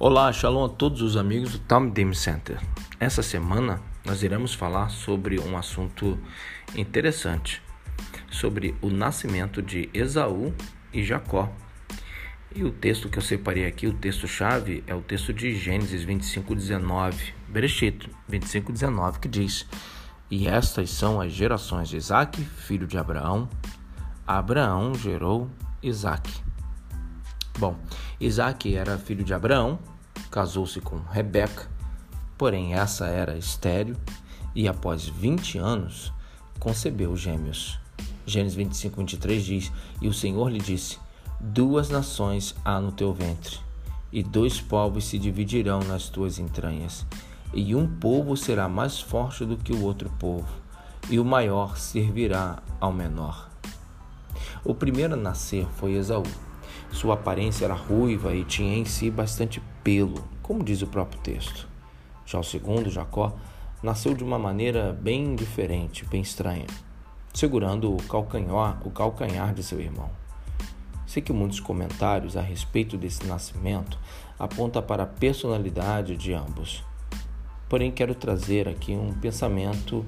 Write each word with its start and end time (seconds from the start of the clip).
Olá, 0.00 0.32
shalom 0.32 0.64
a 0.64 0.68
todos 0.68 1.02
os 1.02 1.16
amigos 1.16 1.50
do 1.50 1.58
Time 1.58 1.90
Game 1.90 2.14
Center. 2.14 2.60
Essa 3.00 3.20
semana 3.20 3.82
nós 4.06 4.22
iremos 4.22 4.54
falar 4.54 4.90
sobre 4.90 5.40
um 5.40 5.58
assunto 5.58 6.16
interessante, 6.76 7.60
sobre 8.30 8.76
o 8.80 8.90
nascimento 8.90 9.60
de 9.60 9.90
Esaú 9.92 10.54
e 10.92 11.02
Jacó. 11.02 11.52
E 12.54 12.62
o 12.62 12.70
texto 12.70 13.08
que 13.08 13.18
eu 13.18 13.22
separei 13.22 13.66
aqui, 13.66 13.88
o 13.88 13.92
texto-chave, 13.92 14.84
é 14.86 14.94
o 14.94 15.02
texto 15.02 15.32
de 15.32 15.56
Gênesis 15.56 16.04
25, 16.04 16.54
19, 16.54 17.34
Bereshit 17.48 18.08
25, 18.28 18.70
19, 18.70 19.18
que 19.18 19.26
diz: 19.26 19.66
E 20.30 20.46
estas 20.46 20.90
são 20.90 21.20
as 21.20 21.32
gerações 21.32 21.88
de 21.88 21.96
Isaac, 21.96 22.40
filho 22.40 22.86
de 22.86 22.96
Abraão. 22.96 23.48
Abraão 24.24 24.94
gerou 24.94 25.50
Isaac. 25.82 26.30
Bom, 27.58 27.76
Isaac 28.20 28.72
era 28.72 28.96
filho 28.96 29.24
de 29.24 29.34
Abraão, 29.34 29.80
casou-se 30.28 30.80
com 30.80 30.98
Rebeca, 30.98 31.68
porém 32.36 32.74
essa 32.74 33.06
era 33.06 33.36
estéril 33.36 33.96
e 34.54 34.68
após 34.68 35.06
20 35.06 35.58
anos 35.58 36.12
concebeu 36.58 37.16
gêmeos. 37.16 37.78
Gênesis 38.26 38.56
25, 38.56 38.96
23 38.96 39.44
diz: 39.44 39.72
E 40.00 40.08
o 40.08 40.12
Senhor 40.12 40.50
lhe 40.50 40.58
disse: 40.58 40.98
Duas 41.40 41.88
nações 41.88 42.54
há 42.64 42.80
no 42.80 42.92
teu 42.92 43.12
ventre, 43.12 43.58
e 44.12 44.22
dois 44.22 44.60
povos 44.60 45.06
se 45.06 45.18
dividirão 45.18 45.80
nas 45.80 46.08
tuas 46.08 46.38
entranhas, 46.38 47.06
e 47.54 47.74
um 47.74 47.86
povo 47.86 48.36
será 48.36 48.68
mais 48.68 49.00
forte 49.00 49.44
do 49.44 49.56
que 49.56 49.72
o 49.72 49.82
outro 49.82 50.10
povo, 50.18 50.48
e 51.08 51.18
o 51.18 51.24
maior 51.24 51.76
servirá 51.76 52.62
ao 52.80 52.92
menor. 52.92 53.48
O 54.64 54.74
primeiro 54.74 55.14
a 55.14 55.16
nascer 55.16 55.66
foi 55.76 55.92
Esaú 55.92 56.24
sua 56.90 57.14
aparência 57.14 57.64
era 57.64 57.74
ruiva 57.74 58.34
e 58.34 58.44
tinha 58.44 58.76
em 58.76 58.84
si 58.84 59.10
bastante 59.10 59.62
pelo, 59.82 60.24
como 60.42 60.62
diz 60.62 60.82
o 60.82 60.86
próprio 60.86 61.20
texto. 61.20 61.68
Já 62.26 62.38
o 62.38 62.44
segundo, 62.44 62.90
Jacó, 62.90 63.36
nasceu 63.82 64.14
de 64.14 64.24
uma 64.24 64.38
maneira 64.38 64.92
bem 64.92 65.34
diferente, 65.34 66.04
bem 66.06 66.20
estranha, 66.20 66.66
segurando 67.32 67.94
o 67.94 68.02
calcanhar, 68.04 68.80
o 68.86 68.90
calcanhar 68.90 69.54
de 69.54 69.62
seu 69.62 69.80
irmão. 69.80 70.10
Sei 71.06 71.22
que 71.22 71.32
muitos 71.32 71.60
comentários 71.60 72.36
a 72.36 72.42
respeito 72.42 72.96
desse 72.98 73.24
nascimento 73.26 73.98
apontam 74.38 74.82
para 74.82 75.04
a 75.04 75.06
personalidade 75.06 76.16
de 76.16 76.34
ambos. 76.34 76.84
Porém, 77.68 77.90
quero 77.90 78.14
trazer 78.14 78.68
aqui 78.68 78.92
um 78.92 79.12
pensamento 79.14 80.04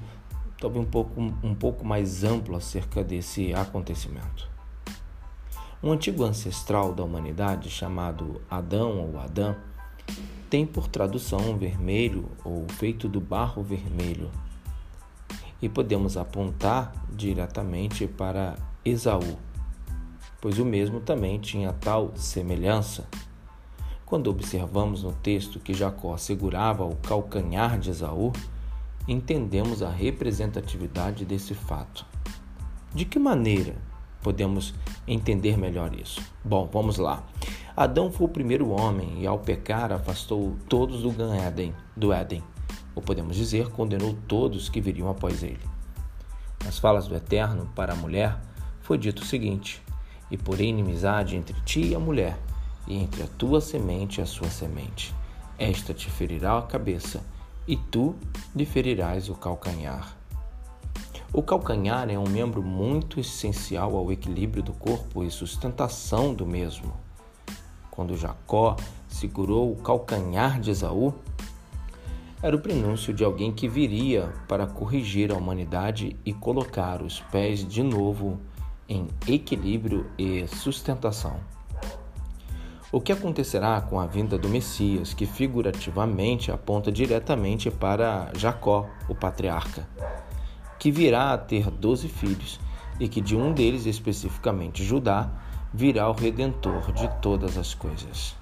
talvez 0.61 0.85
um 0.85 0.89
pouco, 0.89 1.21
um 1.43 1.55
pouco 1.55 1.85
mais 1.85 2.23
amplo 2.23 2.55
acerca 2.55 3.03
desse 3.03 3.53
acontecimento. 3.55 4.49
Um 5.83 5.93
antigo 5.93 6.25
ancestral 6.25 6.93
da 6.93 7.03
humanidade 7.03 7.71
chamado 7.71 8.43
Adão 8.51 8.99
ou 8.99 9.19
Adã 9.19 9.57
tem 10.51 10.67
por 10.67 10.87
tradução 10.89 11.57
vermelho 11.57 12.29
ou 12.45 12.67
feito 12.69 13.09
do 13.09 13.19
barro 13.19 13.63
vermelho. 13.63 14.31
E 15.63 15.71
podemos 15.71 16.19
apontar 16.19 16.93
diretamente 17.11 18.07
para 18.07 18.57
Esaú, 18.85 19.39
pois 20.39 20.59
o 20.59 20.67
mesmo 20.67 21.01
também 21.01 21.39
tinha 21.39 21.73
tal 21.73 22.13
semelhança. 22.15 23.09
Quando 24.05 24.29
observamos 24.29 25.03
no 25.03 25.15
texto 25.15 25.59
que 25.59 25.73
Jacó 25.73 26.19
segurava 26.19 26.85
o 26.85 26.97
calcanhar 26.97 27.79
de 27.79 27.89
Esaú, 27.89 28.35
entendemos 29.09 29.83
a 29.83 29.89
representatividade 29.89 31.25
desse 31.25 31.55
fato. 31.55 32.05
De 32.95 33.07
que 33.07 33.19
maneira 33.19 33.77
podemos 34.23 34.75
entender 35.07 35.57
melhor 35.59 35.95
isso. 35.95 36.21
Bom, 36.45 36.69
vamos 36.73 36.99
lá. 36.99 37.25
Adão 37.77 38.11
foi 38.11 38.27
o 38.27 38.31
primeiro 38.31 38.71
homem 38.71 39.23
e 39.23 39.27
ao 39.27 39.39
pecar 39.39 39.93
afastou 39.93 40.57
todos 40.69 41.03
do 41.03 41.11
Gan 41.11 41.35
Éden, 41.35 41.75
do 41.97 42.13
Éden, 42.13 42.43
ou 42.95 43.03
podemos 43.03 43.37
dizer, 43.37 43.69
condenou 43.69 44.17
todos 44.29 44.69
que 44.69 44.81
viriam 44.81 45.09
após 45.09 45.43
ele. 45.43 45.61
Nas 46.65 46.79
falas 46.79 47.07
do 47.07 47.15
Eterno 47.15 47.71
para 47.75 47.93
a 47.93 47.97
mulher 47.97 48.39
foi 48.83 48.99
dito 48.99 49.23
o 49.23 49.27
seguinte: 49.27 49.83
E 50.31 50.37
porém 50.37 50.71
inimizade 50.71 51.37
entre 51.37 51.59
ti 51.63 51.89
e 51.89 51.95
a 51.95 51.99
mulher, 51.99 52.39
e 52.87 52.97
entre 52.97 53.23
a 53.23 53.27
tua 53.27 53.61
semente 53.61 54.21
e 54.21 54.23
a 54.23 54.27
sua 54.27 54.51
semente. 54.51 55.15
Esta 55.59 55.95
te 55.95 56.11
ferirá 56.11 56.59
a 56.59 56.63
cabeça, 56.63 57.25
e 57.67 57.77
tu 57.77 58.17
lhe 58.55 58.67
ferirás 58.67 59.29
o 59.29 59.35
calcanhar. 59.35 60.20
O 61.33 61.43
calcanhar 61.45 62.11
é 62.11 62.19
um 62.19 62.29
membro 62.29 62.61
muito 62.61 63.21
essencial 63.21 63.97
ao 63.97 64.11
equilíbrio 64.11 64.65
do 64.65 64.73
corpo 64.73 65.23
e 65.23 65.31
sustentação 65.31 66.35
do 66.35 66.45
mesmo. 66.45 66.93
Quando 67.89 68.17
Jacó 68.17 68.75
segurou 69.07 69.71
o 69.71 69.77
calcanhar 69.77 70.61
de 70.61 70.73
Esaú, 70.73 71.15
era 72.43 72.57
o 72.57 72.59
prenúncio 72.59 73.15
de 73.15 73.23
alguém 73.23 73.53
que 73.53 73.69
viria 73.69 74.33
para 74.49 74.67
corrigir 74.67 75.31
a 75.31 75.37
humanidade 75.37 76.17
e 76.25 76.33
colocar 76.33 77.01
os 77.01 77.21
pés 77.21 77.65
de 77.65 77.83
novo 77.83 78.41
em 78.89 79.07
equilíbrio 79.29 80.11
e 80.19 80.49
sustentação. 80.49 81.39
O 82.91 83.01
que 83.01 83.13
acontecerá 83.13 83.81
com 83.81 84.01
a 84.01 84.07
vinda 84.07 84.37
do 84.37 84.49
Messias, 84.49 85.15
que 85.15 85.27
figurativamente 85.27 86.51
aponta 86.51 86.91
diretamente 86.91 87.71
para 87.71 88.33
Jacó, 88.37 88.91
o 89.09 89.15
patriarca? 89.15 89.87
Que 90.81 90.91
virá 90.91 91.35
a 91.35 91.39
ter 91.39 91.71
doze 91.71 92.09
filhos, 92.09 92.59
e 92.99 93.07
que 93.07 93.21
de 93.21 93.37
um 93.37 93.53
deles, 93.53 93.87
especificamente 93.87 94.83
Judá, 94.83 95.31
virá 95.73 96.09
o 96.09 96.13
redentor 96.13 96.91
de 96.93 97.07
todas 97.21 97.57
as 97.57 97.75
coisas. 97.75 98.35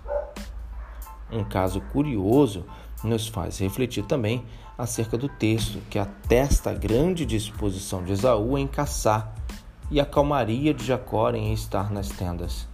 Um 1.31 1.45
caso 1.45 1.81
curioso 1.93 2.65
nos 3.05 3.29
faz 3.29 3.59
refletir 3.59 4.05
também 4.05 4.45
acerca 4.79 5.19
do 5.19 5.29
texto 5.29 5.81
que 5.91 5.99
atesta 5.99 6.71
a 6.71 6.75
grande 6.75 7.27
disposição 7.27 8.03
de 8.05 8.13
Esaú 8.13 8.57
em 8.57 8.67
caçar 8.67 9.35
e 9.91 10.01
a 10.01 10.07
calmaria 10.07 10.73
de 10.73 10.85
Jacó 10.85 11.31
em 11.31 11.53
estar 11.53 11.91
nas 11.91 12.09
tendas. 12.09 12.69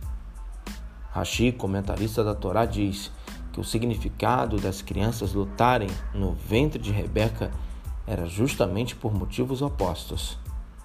Rashi, 1.10 1.52
comentarista 1.52 2.22
da 2.22 2.34
Torá, 2.34 2.66
diz 2.66 3.10
que 3.52 3.60
o 3.60 3.64
significado 3.64 4.56
das 4.56 4.82
crianças 4.82 5.32
lutarem 5.32 5.88
no 6.12 6.32
ventre 6.32 6.78
de 6.78 6.90
Rebeca 6.90 7.50
era 8.06 8.26
justamente 8.26 8.94
por 8.94 9.14
motivos 9.14 9.62
opostos. 9.62 10.38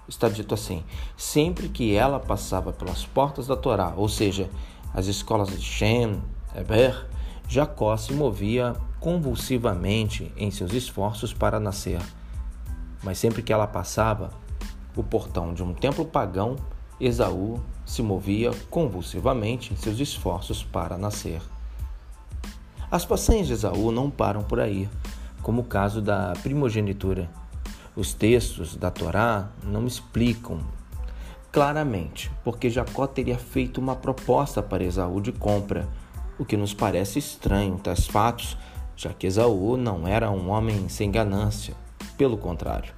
Está 0.08 0.28
dito 0.28 0.54
assim: 0.54 0.82
sempre 1.16 1.68
que 1.68 1.94
ela 1.94 2.18
passava 2.18 2.72
pelas 2.72 3.04
portas 3.04 3.46
da 3.46 3.56
Torá, 3.56 3.92
ou 3.96 4.08
seja, 4.08 4.50
as 4.92 5.06
escolas 5.06 5.48
de 5.50 5.62
Shem, 5.62 6.20
Eber, 6.54 7.06
Jacó 7.48 7.96
se 7.96 8.12
movia 8.12 8.74
convulsivamente 8.98 10.32
em 10.36 10.50
seus 10.50 10.72
esforços 10.72 11.32
para 11.32 11.60
nascer. 11.60 12.00
Mas 13.02 13.18
sempre 13.18 13.42
que 13.42 13.52
ela 13.52 13.66
passava 13.66 14.30
o 14.96 15.02
portão 15.02 15.54
de 15.54 15.62
um 15.62 15.72
templo 15.72 16.04
pagão, 16.04 16.56
Esaú 17.00 17.60
se 17.86 18.02
movia 18.02 18.50
convulsivamente 18.68 19.72
em 19.72 19.76
seus 19.76 19.98
esforços 19.98 20.62
para 20.62 20.98
nascer. 20.98 21.40
As 22.90 23.04
passagens 23.04 23.46
de 23.46 23.52
Esaú 23.52 23.90
não 23.90 24.10
param 24.10 24.42
por 24.42 24.60
aí 24.60 24.88
como 25.42 25.62
o 25.62 25.64
caso 25.64 26.00
da 26.00 26.32
primogenitura. 26.42 27.30
Os 27.96 28.14
textos 28.14 28.76
da 28.76 28.90
Torá 28.90 29.48
não 29.64 29.86
explicam 29.86 30.60
claramente 31.52 32.30
porque 32.44 32.70
Jacó 32.70 33.06
teria 33.06 33.38
feito 33.38 33.80
uma 33.80 33.96
proposta 33.96 34.62
para 34.62 34.84
Esaú 34.84 35.20
de 35.20 35.32
compra, 35.32 35.88
o 36.38 36.44
que 36.44 36.56
nos 36.56 36.72
parece 36.72 37.18
estranho 37.18 37.78
tais 37.78 38.06
fatos, 38.06 38.56
já 38.96 39.12
que 39.12 39.26
Esaú 39.26 39.76
não 39.76 40.06
era 40.06 40.30
um 40.30 40.50
homem 40.50 40.88
sem 40.88 41.10
ganância, 41.10 41.74
pelo 42.16 42.38
contrário. 42.38 42.92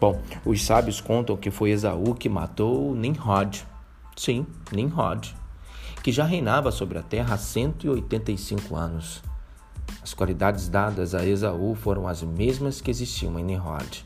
Bom, 0.00 0.20
os 0.44 0.64
sábios 0.64 1.00
contam 1.00 1.36
que 1.36 1.50
foi 1.50 1.70
Esaú 1.70 2.14
que 2.14 2.28
matou 2.28 2.94
Nimrod. 2.94 3.64
Sim, 4.16 4.46
Nimrod, 4.70 5.34
que 6.02 6.12
já 6.12 6.24
reinava 6.24 6.70
sobre 6.70 6.98
a 6.98 7.02
terra 7.02 7.34
há 7.34 7.38
185 7.38 8.76
anos. 8.76 9.22
As 10.02 10.12
qualidades 10.12 10.68
dadas 10.68 11.14
a 11.14 11.24
Esaú 11.24 11.74
foram 11.74 12.06
as 12.06 12.22
mesmas 12.22 12.80
que 12.80 12.90
existiam 12.90 13.38
em 13.38 13.44
Nimrod. 13.44 14.04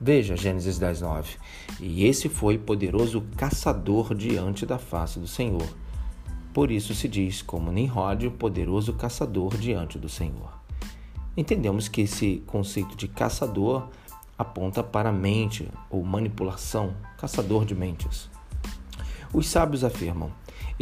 Veja 0.00 0.36
Gênesis 0.36 0.78
10, 0.78 1.00
9. 1.00 1.36
E 1.80 2.04
esse 2.04 2.28
foi 2.28 2.58
poderoso 2.58 3.22
caçador 3.36 4.14
diante 4.14 4.66
da 4.66 4.78
face 4.78 5.18
do 5.18 5.28
Senhor. 5.28 5.68
Por 6.52 6.70
isso 6.70 6.94
se 6.94 7.08
diz 7.08 7.40
como 7.40 7.72
Nimrod, 7.72 8.28
poderoso 8.30 8.92
caçador 8.92 9.56
diante 9.56 9.98
do 9.98 10.08
Senhor. 10.08 10.52
Entendemos 11.36 11.88
que 11.88 12.02
esse 12.02 12.42
conceito 12.46 12.94
de 12.94 13.08
caçador 13.08 13.88
aponta 14.36 14.82
para 14.82 15.08
a 15.08 15.12
mente 15.12 15.68
ou 15.88 16.04
manipulação, 16.04 16.94
caçador 17.16 17.64
de 17.64 17.74
mentes. 17.74 18.28
Os 19.32 19.48
sábios 19.48 19.82
afirmam: 19.82 20.30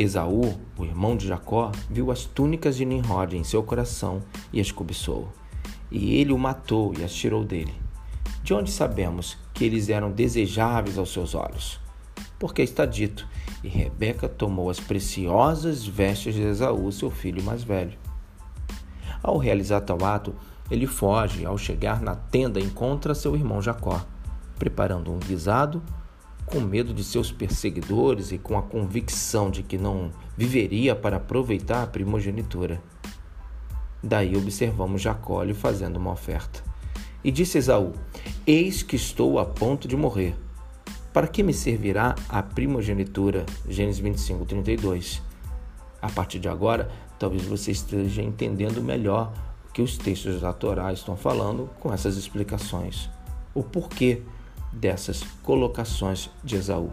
Esaú, 0.02 0.58
o 0.78 0.84
irmão 0.84 1.14
de 1.14 1.28
Jacó, 1.28 1.70
viu 1.90 2.10
as 2.10 2.24
túnicas 2.24 2.74
de 2.74 2.86
Nimrod 2.86 3.36
em 3.36 3.44
seu 3.44 3.62
coração 3.62 4.22
e 4.50 4.58
as 4.58 4.72
cobiçou. 4.72 5.28
E 5.90 6.14
ele 6.14 6.32
o 6.32 6.38
matou 6.38 6.94
e 6.98 7.04
as 7.04 7.12
tirou 7.12 7.44
dele. 7.44 7.74
De 8.42 8.54
onde 8.54 8.70
sabemos 8.70 9.36
que 9.52 9.62
eles 9.62 9.90
eram 9.90 10.10
desejáveis 10.10 10.96
aos 10.96 11.12
seus 11.12 11.34
olhos? 11.34 11.78
Porque 12.38 12.62
está 12.62 12.86
dito: 12.86 13.28
E 13.62 13.68
Rebeca 13.68 14.26
tomou 14.26 14.70
as 14.70 14.80
preciosas 14.80 15.84
vestes 15.86 16.34
de 16.34 16.42
Esaú, 16.42 16.90
seu 16.90 17.10
filho 17.10 17.42
mais 17.42 17.62
velho. 17.62 17.98
Ao 19.22 19.36
realizar 19.36 19.82
tal 19.82 20.02
ato, 20.02 20.34
ele 20.70 20.86
foge. 20.86 21.44
Ao 21.44 21.58
chegar 21.58 22.00
na 22.00 22.16
tenda, 22.16 22.58
encontra 22.58 23.14
seu 23.14 23.36
irmão 23.36 23.60
Jacó, 23.60 24.00
preparando 24.58 25.12
um 25.12 25.18
guisado, 25.18 25.82
com 26.50 26.60
medo 26.60 26.92
de 26.92 27.04
seus 27.04 27.30
perseguidores 27.30 28.32
e 28.32 28.38
com 28.38 28.58
a 28.58 28.62
convicção 28.62 29.50
de 29.50 29.62
que 29.62 29.78
não 29.78 30.10
viveria 30.36 30.96
para 30.96 31.16
aproveitar 31.16 31.82
a 31.84 31.86
primogenitura. 31.86 32.82
Daí 34.02 34.36
observamos 34.36 35.00
Jacó 35.00 35.42
lhe 35.42 35.54
fazendo 35.54 35.96
uma 35.96 36.10
oferta. 36.10 36.62
E 37.22 37.30
disse 37.30 37.58
Esaú: 37.58 37.92
Eis 38.46 38.82
que 38.82 38.96
estou 38.96 39.38
a 39.38 39.44
ponto 39.44 39.86
de 39.86 39.96
morrer. 39.96 40.34
Para 41.12 41.28
que 41.28 41.42
me 41.42 41.52
servirá 41.52 42.14
a 42.28 42.42
primogenitura? 42.42 43.44
Gênesis 43.68 44.00
25, 44.00 44.44
32. 44.44 45.22
A 46.00 46.08
partir 46.08 46.38
de 46.38 46.48
agora, 46.48 46.90
talvez 47.18 47.44
você 47.44 47.70
esteja 47.70 48.22
entendendo 48.22 48.82
melhor 48.82 49.32
o 49.68 49.72
que 49.72 49.82
os 49.82 49.98
textos 49.98 50.40
da 50.40 50.52
Torá 50.52 50.92
estão 50.92 51.16
falando 51.16 51.68
com 51.78 51.92
essas 51.92 52.16
explicações. 52.16 53.10
O 53.54 53.62
porquê 53.62 54.22
dessas 54.72 55.22
colocações 55.42 56.30
de 56.42 56.56
Esaú. 56.56 56.90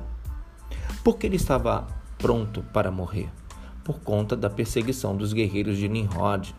Porque 1.04 1.28
ele 1.28 1.36
estava 1.36 1.88
pronto 2.18 2.64
para 2.74 2.92
morrer, 2.92 3.30
por 3.84 4.00
conta 4.00 4.36
da 4.36 4.50
perseguição 4.50 5.16
dos 5.16 5.34
guerreiros 5.34 5.78
de 5.78 5.88
Nimrod, 5.88 6.54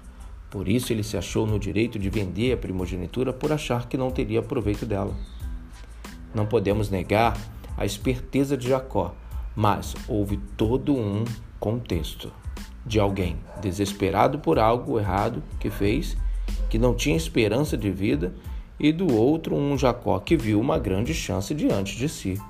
por 0.51 0.67
isso 0.67 0.93
ele 0.93 1.03
se 1.03 1.17
achou 1.17 1.47
no 1.47 1.59
direito 1.59 1.99
de 1.99 2.09
vender 2.09 2.53
a 2.53 2.57
primogenitura 2.57 3.33
por 3.33 3.53
achar 3.53 3.87
que 3.87 3.99
não 3.99 4.11
teria 4.11 4.43
proveito 4.43 4.87
dela. 4.87 5.15
Não 6.35 6.47
podemos 6.47 6.89
negar 6.89 7.37
a 7.77 7.85
esperteza 7.85 8.57
de 8.57 8.69
Jacó, 8.69 9.15
mas 9.55 9.95
houve 10.09 10.39
todo 10.57 10.97
um 10.97 11.25
contexto 11.61 12.33
de 12.87 12.99
alguém 12.99 13.37
desesperado 13.61 14.39
por 14.39 14.59
algo 14.59 14.99
errado 14.99 15.43
que 15.61 15.69
fez, 15.69 16.17
que 16.71 16.79
não 16.79 16.95
tinha 16.95 17.17
esperança 17.17 17.77
de 17.77 17.91
vida, 17.91 18.33
e 18.79 18.93
do 18.93 19.13
outro 19.13 19.57
um 19.57 19.77
Jacó 19.77 20.19
que 20.19 20.37
viu 20.37 20.61
uma 20.61 20.79
grande 20.79 21.13
chance 21.13 21.55
diante 21.55 21.97
de 21.97 22.09
si. 22.09 22.41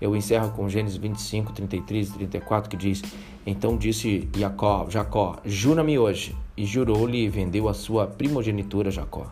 Eu 0.00 0.16
encerro 0.16 0.50
com 0.52 0.68
Gênesis 0.68 0.96
25, 0.96 1.52
33 1.52 2.08
e 2.08 2.12
34, 2.12 2.70
que 2.70 2.76
diz: 2.76 3.02
Então 3.46 3.76
disse 3.76 4.28
Jacó, 4.34 4.88
Jacó, 4.88 5.38
jura-me 5.44 5.98
hoje. 5.98 6.34
E 6.56 6.64
jurou-lhe 6.64 7.24
e 7.24 7.28
vendeu 7.28 7.68
a 7.68 7.74
sua 7.74 8.06
primogenitura 8.06 8.90
Jacó. 8.90 9.26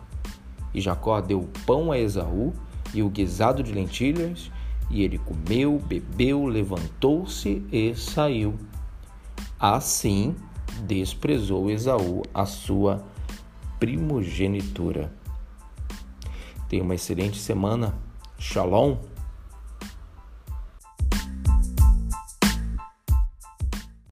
E 0.73 0.79
Jacó 0.79 1.19
deu 1.21 1.49
pão 1.65 1.91
a 1.91 1.97
Esaú 1.97 2.53
e 2.93 3.01
o 3.01 3.09
guisado 3.09 3.63
de 3.63 3.71
lentilhas, 3.71 4.51
e 4.89 5.03
ele 5.03 5.19
comeu, 5.19 5.79
bebeu, 5.79 6.45
levantou-se 6.45 7.63
e 7.71 7.95
saiu. 7.95 8.55
Assim 9.59 10.35
desprezou 10.87 11.69
Esaú 11.69 12.23
a 12.33 12.45
sua 12.45 13.03
primogenitura. 13.79 15.18
Tenha 16.69 16.83
uma 16.83 16.93
excelente 16.93 17.39
semana. 17.39 17.95
Shalom. 18.37 18.97